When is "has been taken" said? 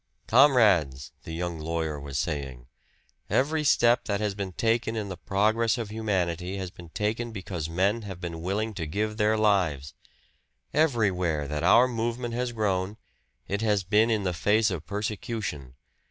4.19-4.95, 6.57-7.31